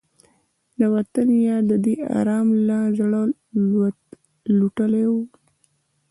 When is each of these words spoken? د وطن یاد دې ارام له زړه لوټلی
د 0.79 0.81
وطن 0.95 1.27
یاد 1.49 1.69
دې 1.85 1.95
ارام 2.19 2.47
له 2.67 2.77
زړه 2.97 3.21
لوټلی 4.57 5.05